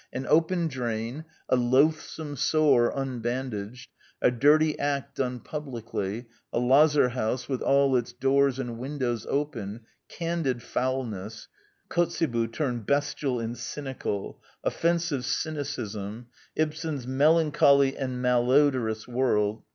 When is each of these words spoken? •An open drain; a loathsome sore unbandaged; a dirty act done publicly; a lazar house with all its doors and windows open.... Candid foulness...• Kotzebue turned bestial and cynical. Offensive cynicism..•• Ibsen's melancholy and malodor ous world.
•An 0.11 0.25
open 0.25 0.67
drain; 0.67 1.25
a 1.47 1.55
loathsome 1.55 2.35
sore 2.35 2.89
unbandaged; 2.89 3.91
a 4.19 4.31
dirty 4.31 4.79
act 4.79 5.17
done 5.17 5.39
publicly; 5.39 6.25
a 6.51 6.57
lazar 6.57 7.09
house 7.09 7.47
with 7.47 7.61
all 7.61 7.95
its 7.95 8.11
doors 8.11 8.57
and 8.57 8.79
windows 8.79 9.27
open.... 9.29 9.81
Candid 10.09 10.63
foulness...• 10.63 11.49
Kotzebue 11.95 12.47
turned 12.47 12.87
bestial 12.87 13.39
and 13.39 13.55
cynical. 13.55 14.41
Offensive 14.63 15.23
cynicism..•• 15.23 16.21
Ibsen's 16.55 17.05
melancholy 17.05 17.95
and 17.95 18.23
malodor 18.23 18.89
ous 18.89 19.07
world. 19.07 19.61